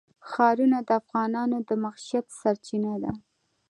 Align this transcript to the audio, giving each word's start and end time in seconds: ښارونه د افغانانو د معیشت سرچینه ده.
ښارونه 0.29 0.77
د 0.87 0.89
افغانانو 1.01 1.57
د 1.67 1.69
معیشت 1.83 2.25
سرچینه 2.39 2.93
ده. 3.03 3.11